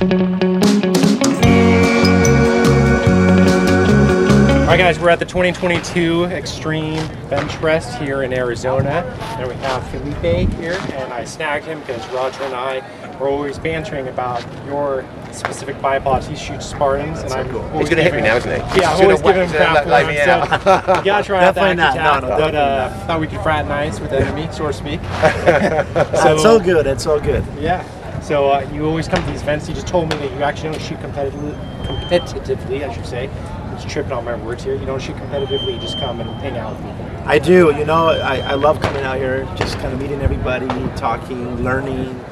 All 0.00 0.06
right, 4.66 4.78
guys, 4.78 4.98
we're 4.98 5.10
at 5.10 5.18
the 5.18 5.26
2022 5.26 6.24
Extreme 6.24 7.06
Bench 7.28 7.54
Rest 7.58 7.98
here 7.98 8.22
in 8.22 8.32
Arizona, 8.32 9.04
and 9.38 9.46
we 9.46 9.54
have 9.56 9.86
Felipe 9.90 10.48
here, 10.54 10.78
and 10.94 11.12
I 11.12 11.24
snagged 11.24 11.66
him 11.66 11.80
because 11.80 12.08
Roger 12.14 12.42
and 12.44 12.54
I 12.54 12.78
are 13.18 13.28
always 13.28 13.58
bantering 13.58 14.08
about 14.08 14.42
your 14.64 15.04
specific 15.32 15.76
bipods. 15.80 16.26
He 16.26 16.34
shoots 16.34 16.64
Spartans, 16.64 17.18
and 17.18 17.34
I'm 17.34 17.50
cool. 17.50 17.60
always 17.60 17.80
He's 17.80 17.90
gonna 17.90 18.02
hit 18.02 18.14
me 18.14 18.22
now, 18.22 18.36
isn't 18.36 18.50
he? 18.50 18.56
Yeah, 18.56 18.92
He's 18.96 19.00
I'm 19.00 19.06
always 19.06 19.20
gonna 19.20 19.34
giving 19.34 19.50
him 19.50 19.54
crap 19.54 19.84
he's 19.84 20.26
gonna 20.26 20.46
for 20.46 20.70
him. 20.70 20.86
So 20.86 20.98
you 20.98 21.04
gotta 21.04 21.24
try 21.24 21.44
out 21.44 21.54
the 21.54 21.60
Definitely 21.60 21.76
not. 21.76 21.94
Accu-Tac, 21.94 22.22
No, 22.22 22.28
no, 22.30 22.36
but 22.38 22.54
uh, 22.54 23.06
thought 23.06 23.20
we 23.20 23.26
could 23.26 23.40
fraternize 23.40 24.00
with 24.00 24.08
the 24.08 24.20
enemy, 24.20 24.48
so 24.50 24.66
to 24.66 24.72
speak. 24.72 25.00
it's 25.04 26.46
all 26.46 26.58
good. 26.58 26.86
It's 26.86 27.06
all 27.06 27.20
good. 27.20 27.44
Yeah. 27.60 27.84
So 28.30 28.50
uh, 28.50 28.60
you 28.72 28.86
always 28.86 29.08
come 29.08 29.20
to 29.24 29.28
these 29.32 29.42
events. 29.42 29.68
You 29.68 29.74
just 29.74 29.88
told 29.88 30.08
me 30.08 30.16
that 30.18 30.30
you 30.30 30.44
actually 30.44 30.70
don't 30.70 30.80
shoot 30.80 30.98
competitively, 31.00 31.52
competitively, 31.82 32.88
I 32.88 32.94
should 32.94 33.04
say. 33.04 33.26
I'm 33.26 33.74
just 33.74 33.88
tripping 33.88 34.12
on 34.12 34.24
my 34.24 34.36
words 34.36 34.62
here. 34.62 34.76
You 34.76 34.86
don't 34.86 35.02
shoot 35.02 35.16
competitively. 35.16 35.74
You 35.74 35.80
just 35.80 35.98
come 35.98 36.20
and 36.20 36.30
hang 36.40 36.56
out 36.56 36.76
with 36.76 36.96
people. 36.96 37.28
I 37.28 37.40
do. 37.40 37.74
You 37.76 37.84
know, 37.84 38.06
I, 38.06 38.36
I 38.36 38.54
love 38.54 38.80
coming 38.80 39.02
out 39.02 39.16
here, 39.16 39.52
just 39.56 39.78
kind 39.78 39.92
of 39.92 40.00
meeting 40.00 40.22
everybody, 40.22 40.68
talking, 40.96 41.64
learning. 41.64 42.24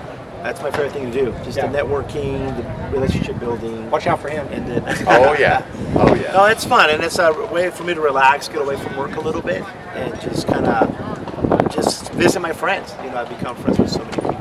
That's 0.45 0.63
my 0.63 0.71
favorite 0.71 0.93
thing 0.93 1.11
to 1.11 1.25
do. 1.25 1.33
Just 1.43 1.57
Yeah. 1.59 1.67
the 1.67 1.79
networking, 1.79 2.57
the 2.57 2.97
relationship 2.97 3.41
building, 3.41 3.91
Watch 3.91 4.07
out 4.07 4.21
for 4.21 4.29
him. 4.29 4.47
and 4.53 4.71
then. 4.71 4.85
Oh 5.09 5.35
yeah. 5.37 5.67
Oh 5.97 6.15
yeah. 6.15 6.33
No, 6.33 6.45
it's 6.45 6.65
fun, 6.65 6.91
and 6.91 7.03
it's 7.03 7.19
a 7.19 7.33
way 7.53 7.71
for 7.71 7.83
me 7.83 7.95
to 7.95 8.01
relax, 8.01 8.47
get 8.47 8.63
away 8.63 8.77
from 8.77 8.97
work 8.97 9.17
a 9.17 9.21
little 9.21 9.43
bit, 9.43 9.65
and 9.95 10.15
just 10.21 10.47
kind 10.47 10.65
of 10.69 11.75
just 11.75 12.13
visit 12.13 12.39
my 12.39 12.53
friends. 12.53 12.95
You 13.03 13.11
know, 13.11 13.17
I've 13.17 13.29
become 13.29 13.57
friends 13.57 13.81
with 13.81 13.91
so 13.91 13.99
many 14.05 14.13
people. 14.13 14.38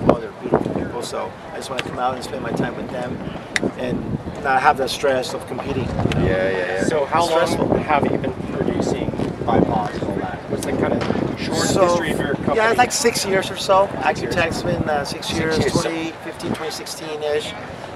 They're 1.02 1.22
beautiful 1.22 1.32
people, 1.32 1.32
so 1.32 1.32
I 1.54 1.58
just 1.58 1.70
want 1.70 1.84
to 1.84 1.90
come 1.90 2.00
out 2.00 2.16
and 2.16 2.24
spend 2.24 2.44
my 2.44 2.52
time 2.52 2.76
with 2.76 2.90
them, 2.90 3.18
and 3.80 4.44
not 4.44 4.62
have 4.62 4.78
that 4.78 4.90
stress 4.90 5.34
of 5.34 5.46
competing. 5.48 5.86
Yeah, 5.86 6.26
yeah, 6.26 6.50
yeah. 6.52 6.84
So 6.86 7.06
how 7.06 7.24
It's 7.24 7.32
stressful. 7.34 7.66
long 7.68 7.80
have 7.84 8.04
you 8.12 8.18
been 8.18 8.34
producing 8.54 9.10
bipods 9.46 9.94
and 9.94 10.04
all 10.04 10.16
that? 10.18 10.38
What's 10.50 10.66
the 10.66 10.72
kind 10.74 10.94
of 10.94 11.40
short 11.40 11.58
So, 11.60 11.88
history 11.88 12.12
of 12.12 12.20
your 12.20 12.34
company? 12.36 12.56
yeah, 12.58 12.70
it's 12.70 12.78
like 12.78 12.92
six 12.92 13.26
years 13.26 13.50
or 13.52 13.58
so. 13.58 13.84
years. 13.86 13.96
Accu-Tac's 14.06 14.64
been 14.64 14.84
uh, 14.90 15.04
six, 15.06 15.32
years, 15.32 15.58
years. 15.58 15.72
2015, 15.74 16.52
2016-ish. 16.52 17.54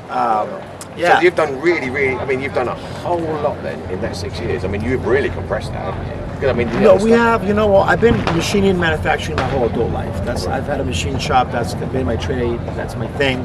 Um, 0.09 0.49
So 0.49 0.97
yeah. 0.97 1.21
you've 1.21 1.35
done 1.35 1.59
really, 1.61 1.89
really. 1.89 2.15
I 2.15 2.25
mean, 2.25 2.41
you've 2.41 2.53
done 2.53 2.67
a 2.67 2.75
whole 2.75 3.19
lot 3.21 3.61
then 3.63 3.79
in 3.91 4.01
that 4.01 4.15
six 4.15 4.39
years. 4.41 4.65
I 4.65 4.67
mean, 4.67 4.83
you've 4.83 5.05
really 5.07 5.29
compressed 5.29 5.71
that, 5.71 5.93
haven't 5.93 6.05
you? 6.07 6.13
'Cause, 6.13 6.20
I 6.43 6.53
mean, 6.53 6.67
No, 6.81 6.95
we 6.95 7.11
have. 7.11 7.47
You 7.47 7.53
know 7.53 7.67
what? 7.67 7.87
I've 7.87 8.01
been 8.01 8.17
machining 8.35 8.71
and 8.71 8.79
manufacturing 8.79 9.35
my 9.37 9.47
whole 9.49 9.67
adult 9.67 9.91
life. 9.91 10.25
That's 10.25 10.47
I've 10.47 10.65
had 10.65 10.79
a 10.81 10.83
machine 10.83 11.19
shop. 11.19 11.51
That's 11.51 11.75
been 11.75 12.05
my 12.05 12.15
trade. 12.15 12.59
That's 12.75 12.95
my 12.95 13.07
thing. 13.09 13.39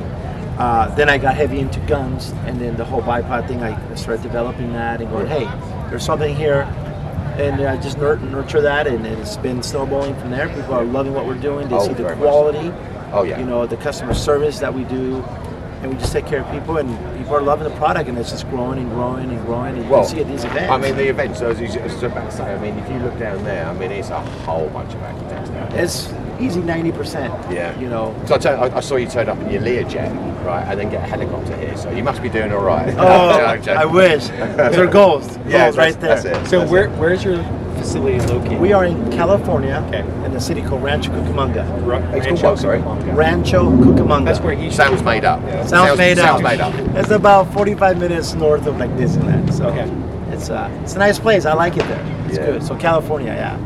Uh, 0.59 0.93
then 0.95 1.11
I 1.11 1.19
got 1.19 1.35
heavy 1.35 1.59
into 1.61 1.79
guns, 1.81 2.31
and 2.47 2.59
then 2.59 2.77
the 2.77 2.85
whole 2.85 3.03
bipod 3.03 3.47
thing. 3.49 3.63
I 3.63 3.95
started 3.95 4.23
developing 4.23 4.73
that 4.73 5.03
and 5.03 5.11
going, 5.11 5.27
hey, 5.27 5.45
there's 5.91 6.05
something 6.05 6.35
here, 6.35 6.63
and 7.37 7.61
I 7.61 7.77
just 7.77 7.99
nur- 7.99 8.17
nurture 8.17 8.63
that, 8.63 8.87
and 8.87 9.07
it's 9.07 9.37
been 9.37 9.63
snowballing 9.63 10.19
from 10.19 10.31
there. 10.31 10.49
People 10.49 10.73
are 10.75 10.85
loving 10.85 11.13
what 11.13 11.27
we're 11.27 11.35
doing. 11.35 11.69
They 11.69 11.75
Oh, 11.77 11.81
see 11.87 11.89
the 11.93 12.03
very 12.05 12.17
much. 12.17 12.25
quality. 12.25 12.73
Oh, 13.13 13.23
yeah. 13.25 13.39
You 13.39 13.45
know 13.45 13.67
the 13.67 13.77
customer 13.77 14.15
service 14.15 14.59
that 14.61 14.73
we 14.73 14.85
do. 14.85 15.23
And 15.87 15.95
we 15.95 16.01
just 16.01 16.13
take 16.13 16.27
care 16.27 16.41
of 16.43 16.51
people, 16.51 16.79
and 16.79 16.89
people 17.17 17.37
are 17.37 17.41
loving 17.41 17.69
the 17.69 17.77
product, 17.77 18.09
and 18.09 18.19
it's 18.19 18.31
just 18.33 18.49
growing 18.51 18.81
and 18.81 18.91
growing 18.91 19.31
and 19.31 19.41
growing. 19.47 19.77
And 19.77 19.85
you 19.85 19.91
Well, 19.91 20.01
can 20.03 20.11
see 20.11 20.21
at 20.21 20.27
these 20.27 20.43
events. 20.45 20.69
I 20.73 20.79
mean, 20.79 20.97
the 20.97 21.09
events. 21.09 21.41
As 21.43 21.59
I 21.61 21.83
was 21.85 22.03
about 22.03 22.29
to 22.31 22.37
say, 22.37 22.53
I 22.53 22.59
mean, 22.59 22.77
if 22.77 22.91
you 22.91 22.99
look 22.99 23.17
down 23.21 23.45
there, 23.45 23.65
I 23.67 23.73
mean, 23.73 23.93
it's 23.93 24.11
a 24.11 24.21
whole 24.21 24.69
bunch 24.71 24.93
of 24.95 25.01
Accu-Tacs 25.01 25.49
down 25.51 25.71
there. 25.71 25.85
it's 25.85 26.13
easy 26.41 26.61
ninety 26.61 26.91
percent. 26.91 27.33
Yeah. 27.53 27.79
You 27.79 27.89
know, 27.89 28.15
So 28.27 28.35
I, 28.35 28.39
tell, 28.39 28.65
I, 28.65 28.77
I 28.79 28.81
saw 28.81 28.97
you 28.97 29.07
turn 29.07 29.29
up 29.29 29.39
in 29.39 29.49
your 29.51 29.63
Learjet, 29.63 30.45
right, 30.45 30.65
and 30.69 30.81
then 30.81 30.91
get 30.91 31.05
a 31.05 31.07
helicopter 31.07 31.57
here. 31.57 31.77
So 31.77 31.91
you 31.93 32.03
must 32.03 32.21
be 32.21 32.29
doing 32.29 32.53
all 32.53 32.65
right. 32.65 32.93
Oh, 32.99 33.39
Yeah, 33.39 33.45
I'm 33.53 33.63
joking. 33.63 33.79
I 33.79 33.85
wish. 33.85 34.27
Those 34.29 34.77
are 34.79 34.87
goals. 34.89 35.27
Goals 35.37 35.47
Yeah, 35.47 35.71
right 35.77 35.99
there. 36.01 36.21
That's 36.21 36.25
it. 36.25 36.51
So 36.51 36.59
that's 36.59 36.71
where 36.73 36.87
it. 36.87 36.99
where's 36.99 37.23
your 37.23 37.39
facility 37.87 38.19
located? 38.33 38.61
We 38.61 38.73
are 38.73 38.85
in 38.85 39.11
California, 39.13 39.83
Okay. 39.89 40.01
in 40.25 40.33
the 40.33 40.41
city 40.41 40.63
called 40.63 40.83
Rancho 40.83 41.11
Cucamonga. 41.13 41.65
Ra- 41.87 41.99
It's 41.99 42.27
called 42.27 42.27
Rancho 42.27 42.51
what, 42.51 42.59
sorry? 42.59 42.79
Cucamonga. 42.81 43.17
Rancho 43.17 43.71
Cucamonga. 43.71 44.25
That's 44.27 44.41
where 44.41 44.55
he 44.55 44.71
Sounds 44.71 45.03
made 45.03 45.25
up. 45.25 45.41
sounds, 45.69 45.99
made 45.99 46.19
sounds 46.19 46.43
up. 46.43 46.43
made 46.43 46.61
up. 46.61 46.75
It's 46.97 47.11
about 47.11 47.53
45 47.53 47.99
minutes 47.99 48.35
north 48.35 48.67
of 48.67 48.79
like 48.79 48.91
Disneyland. 48.97 49.53
So 49.53 49.67
Okay. 49.67 49.89
it's 50.33 50.51
uh, 50.51 50.69
it's 50.83 50.95
a 50.97 50.99
nice 50.99 51.19
place. 51.19 51.47
I 51.47 51.55
like 51.55 51.77
it 51.77 51.87
there. 51.89 52.05
It's 52.29 52.39
Yeah. 52.39 52.47
good. 52.47 52.63
So 52.63 52.75
California, 52.75 53.33
yeah. 53.33 53.57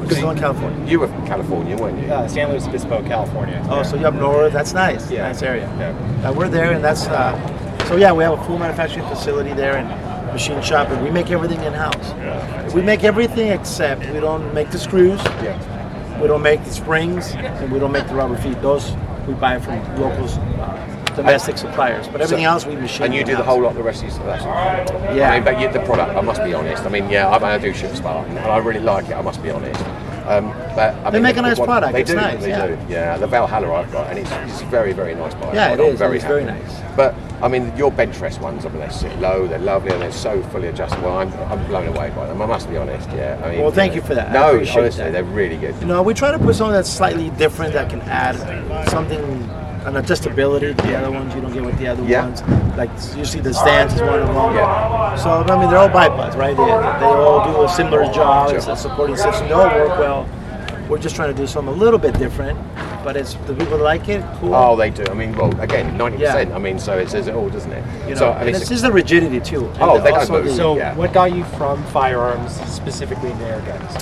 We're 0.00 0.10
still 0.10 0.30
in 0.30 0.38
California. 0.38 0.78
You 0.86 1.00
were 1.00 1.08
from 1.08 1.26
California, 1.26 1.76
weren't 1.78 1.98
you? 2.06 2.12
Uh, 2.12 2.28
San 2.28 2.50
Luis 2.50 2.66
Obispo, 2.66 3.02
California. 3.04 3.58
Oh, 3.70 3.82
so 3.82 3.96
you 3.96 4.06
up 4.06 4.12
north? 4.14 4.52
That's 4.52 4.74
nice. 4.74 5.10
Yeah. 5.10 5.22
Nice 5.28 5.42
area. 5.42 5.66
Yeah. 5.78 6.28
Uh, 6.28 6.32
we're 6.34 6.48
there, 6.50 6.72
and 6.72 6.84
that's 6.84 7.06
uh, 7.06 7.32
so 7.88 7.96
yeah. 7.96 8.12
We 8.12 8.22
have 8.24 8.38
a 8.38 8.44
full 8.44 8.58
manufacturing 8.58 9.06
facility 9.08 9.54
there 9.54 9.76
and 9.78 9.88
machine 10.34 10.60
shop, 10.60 10.88
and 10.90 11.02
we 11.02 11.10
make 11.10 11.30
everything 11.30 11.62
in 11.62 11.72
house. 11.72 12.12
We 12.74 12.82
make 12.82 13.04
everything 13.04 13.48
except 13.48 14.00
we 14.12 14.20
don't 14.20 14.52
make 14.52 14.70
the 14.70 14.78
screws. 14.78 15.22
Yeah. 15.42 16.20
We 16.20 16.26
don't 16.28 16.42
make 16.42 16.62
the 16.64 16.70
springs, 16.72 17.32
and 17.34 17.72
we 17.72 17.78
don't 17.78 17.92
make 17.92 18.06
the 18.08 18.14
rubber 18.14 18.36
feet. 18.36 18.60
Those 18.60 18.94
we 19.26 19.34
buy 19.34 19.58
from 19.58 19.78
locals, 19.98 20.36
uh, 20.36 21.12
domestic 21.16 21.56
suppliers. 21.56 22.06
But 22.08 22.20
everything 22.20 22.44
So- 22.44 22.50
else 22.50 22.66
we 22.66 22.76
machine. 22.76 23.06
And 23.06 23.14
you 23.14 23.24
do 23.24 23.36
the 23.36 23.42
whole 23.42 23.60
lot 23.62 23.74
the 23.74 23.82
rest 23.82 24.02
of. 24.04 24.24
That's 24.26 24.44
Yeah. 25.16 25.30
I 25.30 25.34
mean, 25.36 25.44
but 25.44 25.60
you, 25.60 25.68
the 25.72 25.80
product, 25.80 26.16
I 26.16 26.20
must 26.20 26.44
be 26.44 26.52
honest. 26.52 26.84
I 26.84 26.88
mean, 26.88 27.08
yeah, 27.08 27.28
I, 27.28 27.54
I 27.54 27.58
do 27.58 27.72
ship 27.72 27.94
Spartan, 27.94 28.36
and 28.36 28.46
I 28.46 28.58
really 28.58 28.80
like 28.80 29.08
it. 29.08 29.14
I 29.14 29.22
must 29.22 29.42
be 29.42 29.50
honest. 29.50 29.82
Um, 30.26 30.48
but 30.74 30.94
I 31.04 31.10
They 31.10 31.18
mean, 31.18 31.22
make 31.24 31.36
a 31.36 31.42
nice 31.42 31.58
one- 31.58 31.66
product, 31.68 31.92
They 31.92 32.00
it's 32.00 32.10
do. 32.10 32.16
nice, 32.16 32.40
They 32.40 32.48
yeah. 32.48 32.66
do. 32.66 32.78
Yeah. 32.88 33.18
The 33.18 33.26
Valhalla 33.26 33.72
I've 33.74 33.92
got, 33.92 34.08
and 34.10 34.18
it's, 34.18 34.30
it's 34.32 34.62
very, 34.62 34.92
very 34.92 35.14
nice 35.14 35.34
bike. 35.34 35.54
Yeah, 35.54 35.72
it 35.74 35.96
Very 35.98 36.16
It's 36.16 36.24
very 36.24 36.44
nice. 36.44 36.80
But 36.96 37.14
I 37.42 37.48
mean, 37.48 37.76
your 37.76 37.90
bench 37.90 38.16
rest 38.18 38.40
ones, 38.40 38.64
I 38.64 38.70
mean, 38.70 38.80
they 38.80 38.88
sit 38.88 39.18
low, 39.18 39.46
they're 39.46 39.58
lovely, 39.58 39.92
and 39.92 40.00
they're 40.00 40.12
so 40.12 40.42
fully 40.44 40.68
adjustable. 40.68 41.10
I'm, 41.12 41.30
I'm 41.50 41.62
blown 41.66 41.88
away 41.88 42.10
by 42.16 42.26
them. 42.26 42.40
I 42.40 42.46
must 42.46 42.70
be 42.70 42.76
honest. 42.78 43.08
Yeah. 43.10 43.38
I 43.44 43.50
mean, 43.50 43.60
Well, 43.60 43.70
thank 43.70 43.94
you 43.94 44.00
for 44.00 44.14
that. 44.14 44.32
No, 44.32 44.56
honestly, 44.56 44.88
that. 44.90 45.12
they're 45.12 45.24
really 45.24 45.56
good. 45.58 45.74
You 45.80 45.86
know, 45.86 46.02
we 46.02 46.14
try 46.14 46.30
to 46.30 46.38
put 46.38 46.54
something 46.54 46.72
that's 46.74 46.88
slightly 46.90 47.28
different 47.30 47.74
that 47.74 47.90
can 47.90 48.00
add 48.02 48.36
something, 48.88 49.22
an 49.86 49.94
adjustability 49.94 50.76
to 50.76 50.82
the 50.86 50.96
other 50.96 51.10
ones 51.10 51.34
you 51.34 51.40
don't 51.40 51.52
get 51.52 51.64
with 51.64 51.78
the 51.78 51.86
other 51.88 52.02
Yeah. 52.04 52.24
ones. 52.26 52.42
Like 52.76 52.90
usually 53.16 53.42
the 53.42 53.52
stance 53.52 53.94
is 53.94 54.00
one 54.00 54.20
of 54.20 54.26
them. 54.28 54.36
Yeah. 54.54 55.16
So 55.16 55.30
I 55.30 55.58
mean, 55.60 55.68
they're 55.70 55.78
all 55.78 55.88
bipods, 55.88 56.36
right? 56.36 56.56
They, 56.56 56.64
they 56.64 57.12
all 57.12 57.44
do 57.52 57.62
a 57.64 57.68
similar 57.68 58.04
job. 58.12 58.50
It's 58.52 58.66
a 58.66 58.76
supporting 58.76 59.16
system. 59.16 59.48
They 59.48 59.54
all 59.54 59.66
work 59.66 59.98
well. 59.98 60.28
We're 60.88 60.98
just 60.98 61.16
trying 61.16 61.34
to 61.34 61.40
do 61.40 61.46
something 61.46 61.72
a 61.72 61.76
little 61.76 61.98
bit 61.98 62.18
different, 62.18 62.58
but 63.02 63.16
it's 63.16 63.34
the 63.46 63.54
people 63.54 63.78
that 63.78 63.82
like 63.84 64.06
it. 64.10 64.22
Cool. 64.38 64.54
Oh, 64.54 64.76
they 64.76 64.90
do. 64.90 65.02
I 65.10 65.14
mean, 65.14 65.32
well, 65.34 65.48
again, 65.60 65.96
ninety 65.96 66.18
percent. 66.18 66.52
I 66.52 66.58
mean, 66.58 66.78
so 66.78 66.98
it 66.98 67.08
says 67.08 67.26
it 67.26 67.34
all, 67.34 67.48
doesn't 67.48 67.72
it? 67.72 67.82
you 68.06 68.10
know, 68.14 68.20
so, 68.20 68.32
and 68.32 68.50
it's, 68.50 68.60
it's 68.60 68.68
just 68.68 68.82
the 68.82 68.92
rigidity 68.92 69.40
too. 69.40 69.70
Oh, 69.80 69.96
And 69.96 70.04
they 70.04 70.10
don't 70.10 70.30
move. 70.30 70.54
So, 70.54 70.76
Yeah. 70.76 70.94
what 70.94 71.12
got 71.14 71.32
you 71.34 71.42
from 71.56 71.82
firearms 71.84 72.52
specifically 72.70 73.30
into 73.30 73.44
air 73.46 73.60
guns? 73.62 73.96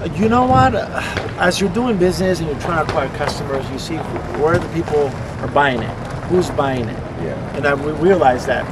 You 0.00 0.30
know 0.30 0.46
what? 0.46 0.74
As 0.74 1.60
you're 1.60 1.68
doing 1.74 1.98
business 1.98 2.40
and 2.40 2.48
you're 2.48 2.58
trying 2.60 2.86
to 2.86 2.90
acquire 2.90 3.14
customers, 3.18 3.68
you 3.70 3.78
see 3.78 3.96
where 4.40 4.58
the 4.58 4.68
people 4.68 5.08
are 5.42 5.48
buying 5.48 5.82
it, 5.82 5.90
who's 6.28 6.48
buying 6.52 6.88
it. 6.88 6.98
Yeah. 7.22 7.56
And 7.56 7.66
I 7.66 7.74
we 7.74 7.92
realized 7.92 8.46
that 8.46 8.64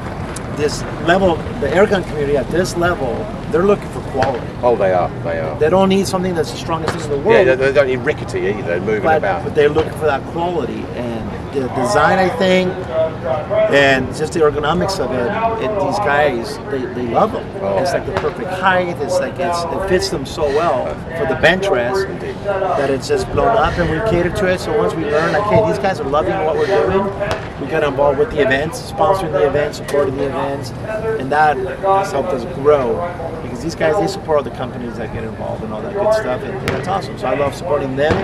this 0.57 0.83
level, 1.07 1.37
the 1.61 1.69
airgun 1.69 2.03
community 2.09 2.39
at 2.39 2.49
this 2.51 2.77
level, 2.77 3.15
they're 3.51 3.67
looking 3.67 3.89
for 3.91 4.01
quality. 4.21 4.47
oh, 4.63 4.77
they 4.77 4.93
are. 4.93 5.09
They 5.23 5.39
are. 5.39 5.59
They 5.59 5.71
don't 5.71 5.89
need 5.89 6.07
something 6.07 6.35
that's 6.35 6.51
the 6.51 6.59
strongest 6.59 6.95
thing 6.95 7.05
in 7.05 7.11
the 7.11 7.19
world, 7.19 7.47
they, 7.47 7.55
they 7.55 7.73
don't 7.73 7.87
need 7.87 7.99
rickety 7.99 8.49
either. 8.49 8.81
Moving 8.81 9.03
but, 9.03 9.19
about. 9.19 9.45
but 9.45 9.55
they're 9.55 9.69
looking 9.69 9.93
for 9.93 10.07
that 10.07 10.23
quality 10.33 10.83
and 10.97 11.19
the 11.53 11.69
design, 11.69 12.19
I 12.19 12.29
think, 12.29 12.71
and 13.73 14.07
just 14.15 14.33
the 14.35 14.41
ergonomics 14.41 15.01
of 15.01 15.11
it. 15.13 15.65
it 15.65 15.71
these 15.81 15.99
guys, 15.99 16.59
they, 16.71 16.85
they 16.95 17.09
love 17.09 17.33
them. 17.33 17.47
Oh. 17.63 17.79
It's 17.79 17.93
like 17.93 18.07
the 18.07 18.13
perfect 18.13 18.49
height. 18.49 18.97
It's 19.01 19.19
like 19.19 19.39
it's, 19.39 19.63
it 19.65 19.89
fits 19.89 20.11
them 20.11 20.27
so 20.27 20.45
well 20.45 20.87
for 21.19 21.33
the 21.33 21.41
bench 21.41 21.67
rest 21.69 22.07
Indeed. 22.07 22.35
that 22.45 22.91
it's 22.91 23.09
just 23.09 23.27
blown 23.33 23.57
up, 23.57 23.77
and 23.79 23.91
we 23.91 24.11
cater 24.11 24.31
to 24.31 24.47
it. 24.47 24.61
So 24.61 24.77
once 24.77 24.95
we 24.95 25.05
learn, 25.05 25.33
like, 25.33 25.45
hey, 25.45 25.67
these 25.67 25.79
guys 25.79 26.01
are 26.01 26.09
loving 26.09 26.35
what 26.45 26.57
we're 26.57 26.67
doing, 26.67 27.05
we 27.61 27.67
got 27.67 27.85
involved 27.85 28.19
with 28.19 28.31
the 28.31 28.41
events, 28.41 28.81
sponsoring 28.93 29.33
the 29.33 29.47
events, 29.47 29.79
supporting 29.79 30.17
the 30.17 30.27
events, 30.27 30.71
and 31.21 31.31
that 31.33 31.57
has 31.57 32.13
helped 32.13 32.31
us 32.31 32.45
grow 32.57 32.99
these 33.69 33.75
guys 33.75 34.01
they 34.01 34.07
support 34.07 34.39
all 34.39 34.43
the 34.43 34.57
companies 34.57 34.97
that 34.97 35.13
get 35.13 35.25
involved 35.25 35.63
and 35.63 35.75
all 35.75 35.83
that 35.83 35.93
good 35.93 36.15
stuff, 36.15 36.43
and, 36.43 36.57
and 36.57 36.69
that's 36.71 36.89
awesome. 36.89 37.19
So 37.19 37.27
I 37.27 37.37
love 37.37 37.55
supporting 37.55 37.97
them. 37.97 38.15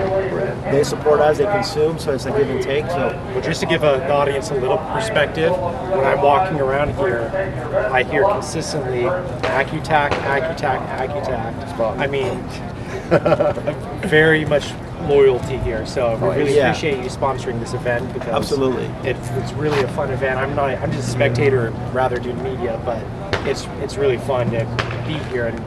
They 0.73 0.83
support 0.83 1.21
us, 1.21 1.37
they 1.37 1.45
consume, 1.45 1.99
so 1.99 2.13
it's 2.13 2.25
a 2.25 2.31
give 2.31 2.49
and 2.49 2.63
take. 2.63 2.87
So 2.87 3.09
Well, 3.35 3.43
just 3.43 3.61
to 3.61 3.67
give 3.67 3.83
a, 3.83 3.99
the 3.99 4.11
audience 4.11 4.51
a 4.51 4.55
little 4.55 4.79
perspective, 4.79 5.53
when 5.53 6.07
I'm 6.07 6.23
walking 6.23 6.61
around 6.61 6.95
here, 6.95 7.31
I 7.93 8.05
hear 8.05 8.25
consistently 8.25 9.03
Accutac, 9.03 10.13
Accutac, 10.13 10.81
Accutac. 10.97 11.99
I 11.99 12.07
mean, 12.07 12.41
very 14.09 14.47
much 14.47 14.73
loyalty 15.03 15.59
here. 15.59 15.85
So 15.85 16.17
we 16.17 16.37
really 16.37 16.57
yeah. 16.57 16.71
appreciate 16.71 17.03
you 17.03 17.11
sponsoring 17.11 17.61
this 17.61 17.75
event 17.75 18.11
because 18.15 18.33
Absolutely. 18.33 18.87
it's, 19.07 19.29
it's 19.33 19.53
really 19.53 19.81
a 19.83 19.89
fun 19.89 20.11
event. 20.11 20.39
I'm 20.39 20.55
not 20.55 20.71
I'm 20.79 20.91
just 20.91 21.09
a 21.09 21.11
spectator, 21.11 21.71
rather 21.93 22.19
doing 22.19 22.43
media, 22.43 22.81
but 22.83 23.05
it's 23.47 23.67
it's 23.83 23.97
really 23.97 24.17
fun 24.17 24.51
to 24.53 24.65
be 25.07 25.15
here 25.31 25.47
and 25.47 25.59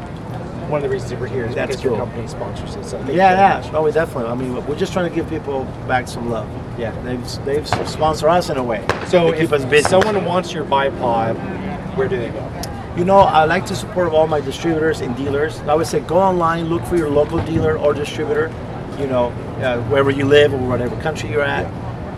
one 0.69 0.83
of 0.83 0.89
the 0.89 0.93
reasons 0.93 1.13
we're 1.19 1.27
here 1.27 1.45
is 1.45 1.55
That's 1.55 1.69
because 1.69 1.83
your 1.83 1.97
company 1.97 2.27
sponsors 2.27 2.75
it. 2.75 2.83
So 2.83 2.99
Yeah, 3.05 3.61
yeah. 3.61 3.71
Oh, 3.73 3.83
we 3.83 3.91
definitely. 3.91 4.29
I 4.29 4.35
mean, 4.35 4.65
we're 4.65 4.77
just 4.77 4.91
trying 4.91 5.09
to 5.09 5.15
give 5.15 5.29
people 5.29 5.63
back 5.87 6.07
some 6.07 6.29
love. 6.29 6.47
Yeah. 6.77 6.91
They've 7.03 7.45
they've 7.45 7.67
sponsored 7.67 8.29
us 8.29 8.49
in 8.49 8.57
a 8.57 8.63
way. 8.63 8.85
So 9.07 9.31
if 9.31 9.39
keep 9.39 9.51
us 9.53 9.65
busy. 9.65 9.87
someone 9.87 10.25
wants 10.25 10.53
your 10.53 10.65
bipod, 10.65 11.35
where 11.95 12.07
do 12.07 12.17
they 12.17 12.29
go? 12.29 12.51
You 12.97 13.05
know, 13.05 13.19
I 13.19 13.45
like 13.45 13.65
to 13.67 13.75
support 13.75 14.11
all 14.11 14.27
my 14.27 14.41
distributors 14.41 15.01
and 15.01 15.15
dealers. 15.15 15.59
I 15.61 15.75
would 15.75 15.87
say 15.87 15.99
go 16.01 16.17
online, 16.17 16.65
look 16.65 16.83
for 16.85 16.97
your 16.97 17.09
local 17.09 17.39
dealer 17.45 17.77
or 17.77 17.93
distributor. 17.93 18.51
You 18.99 19.07
know, 19.07 19.27
uh, 19.61 19.81
wherever 19.83 20.09
you 20.09 20.25
live 20.25 20.53
or 20.53 20.57
whatever 20.57 20.99
country 21.01 21.29
you're 21.29 21.43
at, 21.43 21.67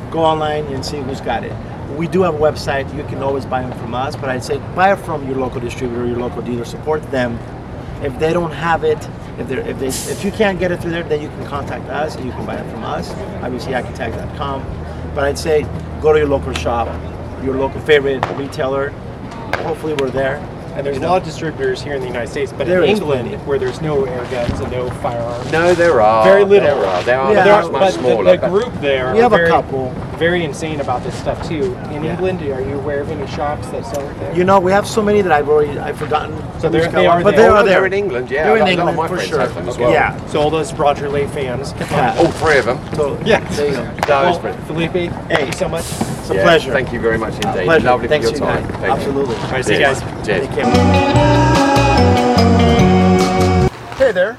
go 0.09 0.19
online 0.19 0.65
and 0.67 0.83
see 0.83 1.01
who's 1.01 1.21
got 1.21 1.43
it. 1.43 1.51
We 1.97 2.07
do 2.07 2.21
have 2.21 2.35
a 2.35 2.37
website. 2.37 2.93
You 2.95 3.03
can 3.03 3.21
always 3.23 3.45
buy 3.45 3.61
them 3.61 3.77
from 3.79 3.93
us, 3.93 4.15
but 4.15 4.29
I'd 4.29 4.43
say 4.43 4.57
buy 4.75 4.95
from 4.95 5.27
your 5.27 5.37
local 5.37 5.59
distributor, 5.59 6.05
your 6.05 6.17
local 6.17 6.41
dealer. 6.41 6.65
Support 6.65 7.03
them. 7.11 7.37
If 8.03 8.17
they 8.19 8.31
don't 8.31 8.51
have 8.51 8.83
it, 8.83 8.97
if 9.37 9.51
if 9.51 9.79
they 9.79 9.87
if 9.87 10.23
you 10.23 10.31
can't 10.31 10.59
get 10.59 10.71
it 10.71 10.81
through 10.81 10.91
there, 10.91 11.03
then 11.03 11.21
you 11.21 11.27
can 11.29 11.45
contact 11.45 11.89
us 11.89 12.15
and 12.15 12.25
you 12.25 12.31
can 12.31 12.45
buy 12.45 12.55
it 12.55 12.71
from 12.71 12.83
us. 12.83 13.11
Obviously, 13.43 13.73
Accu-Tac.com. 13.73 14.63
But 15.15 15.23
I'd 15.25 15.37
say 15.37 15.65
go 16.01 16.13
to 16.13 16.19
your 16.19 16.27
local 16.27 16.53
shop, 16.53 16.87
your 17.43 17.55
local 17.55 17.81
favorite 17.81 18.25
retailer. 18.37 18.89
Hopefully, 19.63 19.93
we're 19.95 20.09
there. 20.11 20.39
And 20.75 20.85
there's 20.85 20.97
You 20.97 21.03
a 21.03 21.07
lot 21.07 21.17
of 21.21 21.23
distributors 21.23 21.81
here 21.81 21.93
in 21.95 22.01
the 22.01 22.07
United 22.07 22.29
States, 22.29 22.53
but 22.53 22.67
in 22.69 22.83
England, 22.83 23.27
plenty. 23.29 23.43
where 23.45 23.57
there's 23.59 23.81
no 23.81 24.05
air 24.05 24.23
guns 24.31 24.59
and 24.59 24.71
no 24.71 24.89
firearms, 25.01 25.51
No, 25.51 25.73
there 25.73 25.99
are. 26.01 26.23
Very 26.23 26.43
little. 26.45 26.67
There 26.77 26.85
are. 26.85 27.03
There 27.03 27.19
are. 27.19 27.33
Yeah. 27.33 27.43
there 27.43 27.71
much, 27.71 27.71
but 27.71 27.91
smaller. 27.93 28.23
the, 28.23 28.41
the 28.41 28.47
group 28.49 28.73
there 28.81 29.13
We 29.13 29.19
have 29.19 29.33
a 29.33 29.47
couple. 29.47 29.89
very 30.17 30.43
insane 30.43 30.79
about 30.79 31.03
this 31.03 31.15
stuff 31.17 31.47
too. 31.47 31.73
In 31.91 32.03
Yeah. 32.03 32.11
England, 32.13 32.41
are 32.43 32.61
you 32.61 32.75
aware 32.77 33.01
of 33.01 33.09
any 33.09 33.25
shops 33.27 33.67
that 33.69 33.85
sell 33.85 34.07
it 34.07 34.19
there? 34.19 34.35
You 34.35 34.43
know, 34.43 34.59
we 34.59 34.71
have 34.71 34.87
so 34.87 35.01
many 35.01 35.21
that 35.21 35.31
I've 35.31 35.49
already 35.49 35.77
I've 35.79 35.97
forgotten. 35.97 36.35
So 36.59 36.69
they're- 36.69 36.87
they 36.89 37.07
are 37.07 37.23
but 37.23 37.35
there. 37.35 37.43
they 37.43 37.47
Oh, 37.49 37.55
are 37.57 37.63
no, 37.63 37.69
there. 37.69 37.85
in 37.85 37.93
England, 37.93 38.29
yeah. 38.29 38.45
They're 38.45 38.57
in 38.57 38.67
England 38.67 38.97
my 38.97 39.07
for 39.07 39.19
sure. 39.19 39.41
Okay. 39.41 39.61
well. 39.79 39.91
Yeah. 39.91 40.25
So 40.27 40.39
all 40.41 40.49
those 40.49 40.73
Roger 40.73 41.09
Lay 41.09 41.27
fans 41.27 41.73
Yeah. 41.79 42.15
All 42.17 42.27
oh, 42.27 42.31
three 42.31 42.57
of 42.59 42.65
them. 42.65 42.79
So 42.95 43.17
Yeah. 43.25 43.39
there 43.55 43.67
you 43.67 43.75
go. 43.75 43.91
Well. 44.07 44.39
Felipe, 44.67 45.11
thank 45.29 45.47
you 45.47 45.53
so 45.53 45.67
much. 45.67 45.85
It's 46.29 46.35
a 46.35 46.41
Yeah, 46.41 46.43
pleasure. 46.43 46.71
Thank 46.71 46.93
you 46.93 46.99
very 46.99 47.17
much 47.17 47.33
indeed. 47.43 47.63
Pleasure. 47.63 47.87
Lovely 47.87 48.07
Thanks 48.07 48.29
for 48.29 48.37
your 48.37 48.45
time. 48.45 48.61
guys. 48.61 48.71
Thank 48.73 48.85
you. 48.85 48.91
Absolutely. 48.91 49.35
All 49.35 49.49
right, 49.49 49.65
see 49.65 49.73
you 49.73 49.79
guys. 49.79 49.99
Cheers. 50.23 50.47
Hey 53.97 54.11
there. 54.11 54.37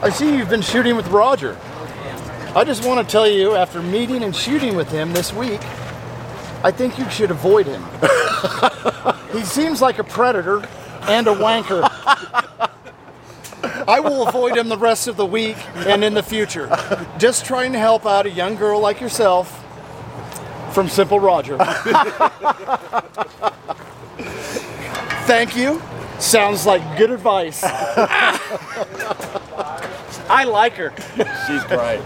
I 0.00 0.08
see 0.08 0.34
you've 0.34 0.48
been 0.48 0.62
shooting 0.62 0.96
with 0.96 1.06
Roger. 1.08 1.58
I 2.56 2.64
just 2.64 2.82
want 2.86 3.06
to 3.06 3.12
tell 3.12 3.28
you, 3.28 3.56
after 3.56 3.82
meeting 3.82 4.22
and 4.22 4.34
shooting 4.34 4.74
with 4.74 4.90
him 4.90 5.12
this 5.12 5.34
week, 5.34 5.60
I 6.64 6.70
think 6.70 6.98
you 6.98 7.10
should 7.10 7.30
avoid 7.30 7.66
him. 7.66 7.84
he 9.34 9.44
seems 9.44 9.82
like 9.82 9.98
a 9.98 10.04
predator 10.04 10.66
and 11.02 11.26
a 11.26 11.34
wanker. 11.34 11.82
I 13.86 14.00
will 14.00 14.26
avoid 14.26 14.56
him 14.56 14.70
the 14.70 14.78
rest 14.78 15.08
of 15.08 15.18
the 15.18 15.26
week 15.26 15.58
and 15.86 16.02
in 16.02 16.14
the 16.14 16.22
future. 16.22 16.74
Just 17.18 17.44
trying 17.44 17.72
to 17.74 17.78
help 17.78 18.06
out 18.06 18.24
a 18.24 18.30
young 18.30 18.56
girl 18.56 18.80
like 18.80 18.98
yourself 18.98 19.59
from 20.72 20.88
Simple 20.88 21.20
Roger. 21.20 21.56
Thank 25.26 25.56
you. 25.56 25.80
Sounds 26.18 26.66
like 26.66 26.98
good 26.98 27.10
advice. 27.10 27.62
I 30.28 30.44
like 30.44 30.74
her. 30.74 30.92
She's 31.46 31.64
great. 31.64 32.00